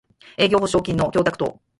[0.35, 1.61] 営業保証金の供託等